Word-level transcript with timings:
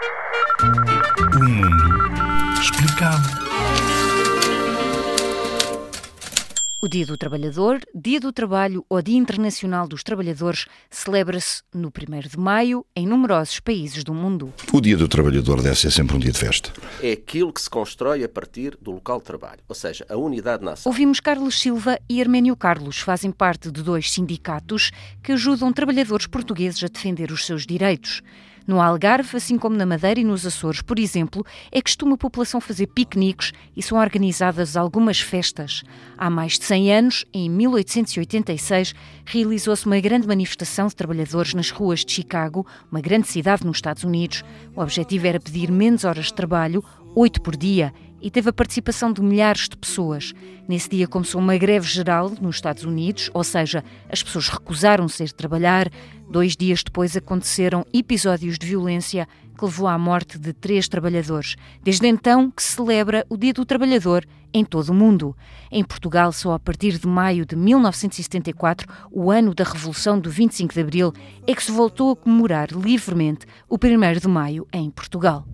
O 0.00 1.44
mundo 1.44 2.60
explicado. 2.60 3.50
O 6.82 6.88
Dia 6.88 7.04
do 7.04 7.18
Trabalhador, 7.18 7.80
Dia 7.94 8.18
do 8.18 8.32
Trabalho 8.32 8.82
ou 8.88 9.02
Dia 9.02 9.18
Internacional 9.18 9.86
dos 9.86 10.02
Trabalhadores 10.02 10.64
celebra-se 10.88 11.62
no 11.74 11.88
1 11.88 12.28
de 12.30 12.38
maio 12.38 12.86
em 12.96 13.06
numerosos 13.06 13.60
países 13.60 14.02
do 14.02 14.14
mundo. 14.14 14.54
O 14.72 14.80
Dia 14.80 14.96
do 14.96 15.06
Trabalhador 15.06 15.60
deve 15.60 15.76
ser 15.76 15.90
sempre 15.90 16.16
um 16.16 16.18
dia 16.18 16.32
de 16.32 16.38
festa. 16.38 16.72
É 17.02 17.12
aquilo 17.12 17.52
que 17.52 17.60
se 17.60 17.68
constrói 17.68 18.24
a 18.24 18.28
partir 18.28 18.78
do 18.80 18.92
local 18.92 19.18
de 19.18 19.24
trabalho, 19.24 19.60
ou 19.68 19.74
seja, 19.74 20.06
a 20.08 20.16
unidade 20.16 20.64
nacional. 20.64 20.94
Ouvimos 20.94 21.20
Carlos 21.20 21.60
Silva 21.60 21.98
e 22.08 22.22
Arménio 22.22 22.56
Carlos, 22.56 23.00
fazem 23.00 23.30
parte 23.30 23.70
de 23.70 23.82
dois 23.82 24.10
sindicatos 24.10 24.90
que 25.22 25.32
ajudam 25.32 25.70
trabalhadores 25.74 26.26
portugueses 26.26 26.82
a 26.82 26.86
defender 26.86 27.30
os 27.30 27.44
seus 27.44 27.66
direitos. 27.66 28.22
No 28.66 28.80
Algarve, 28.80 29.36
assim 29.36 29.58
como 29.58 29.76
na 29.76 29.86
Madeira 29.86 30.20
e 30.20 30.24
nos 30.24 30.46
Açores, 30.46 30.82
por 30.82 30.98
exemplo, 30.98 31.44
é 31.72 31.80
costume 31.80 32.14
a 32.14 32.16
população 32.16 32.60
fazer 32.60 32.86
piqueniques 32.86 33.52
e 33.76 33.82
são 33.82 33.98
organizadas 33.98 34.76
algumas 34.76 35.20
festas. 35.20 35.82
Há 36.16 36.30
mais 36.30 36.58
de 36.58 36.64
100 36.64 36.94
anos, 36.94 37.24
em 37.32 37.48
1886, 37.48 38.94
realizou-se 39.24 39.86
uma 39.86 40.00
grande 40.00 40.26
manifestação 40.26 40.86
de 40.86 40.96
trabalhadores 40.96 41.54
nas 41.54 41.70
ruas 41.70 42.04
de 42.04 42.12
Chicago, 42.12 42.66
uma 42.90 43.00
grande 43.00 43.28
cidade 43.28 43.64
nos 43.66 43.78
Estados 43.78 44.04
Unidos. 44.04 44.44
O 44.74 44.80
objetivo 44.80 45.26
era 45.26 45.40
pedir 45.40 45.70
menos 45.70 46.04
horas 46.04 46.26
de 46.26 46.34
trabalho, 46.34 46.84
oito 47.14 47.40
por 47.40 47.56
dia, 47.56 47.92
e 48.20 48.30
teve 48.30 48.50
a 48.50 48.52
participação 48.52 49.12
de 49.12 49.22
milhares 49.22 49.68
de 49.68 49.76
pessoas. 49.76 50.32
Nesse 50.68 50.90
dia 50.90 51.08
começou 51.08 51.40
uma 51.40 51.56
greve 51.56 51.86
geral 51.86 52.30
nos 52.40 52.56
Estados 52.56 52.84
Unidos, 52.84 53.30
ou 53.32 53.42
seja, 53.42 53.82
as 54.10 54.22
pessoas 54.22 54.48
recusaram-se 54.48 55.22
a 55.22 55.26
trabalhar. 55.28 55.90
Dois 56.30 56.56
dias 56.56 56.82
depois 56.82 57.16
aconteceram 57.16 57.84
episódios 57.92 58.58
de 58.58 58.66
violência 58.66 59.26
que 59.56 59.64
levou 59.64 59.88
à 59.88 59.98
morte 59.98 60.38
de 60.38 60.52
três 60.52 60.86
trabalhadores. 60.88 61.56
Desde 61.82 62.06
então 62.06 62.50
que 62.50 62.62
se 62.62 62.74
celebra 62.74 63.26
o 63.28 63.36
Dia 63.36 63.52
do 63.52 63.64
Trabalhador 63.64 64.26
em 64.52 64.64
todo 64.64 64.90
o 64.90 64.94
mundo. 64.94 65.36
Em 65.70 65.84
Portugal, 65.84 66.32
só 66.32 66.54
a 66.54 66.58
partir 66.58 66.98
de 66.98 67.06
maio 67.06 67.44
de 67.44 67.56
1974, 67.56 68.86
o 69.10 69.30
ano 69.30 69.54
da 69.54 69.64
Revolução 69.64 70.18
do 70.18 70.30
25 70.30 70.74
de 70.74 70.80
Abril, 70.80 71.12
é 71.46 71.54
que 71.54 71.62
se 71.62 71.72
voltou 71.72 72.12
a 72.12 72.16
comemorar 72.16 72.70
livremente 72.70 73.46
o 73.68 73.76
1 73.76 74.20
de 74.20 74.28
maio 74.28 74.66
em 74.72 74.90
Portugal. 74.90 75.46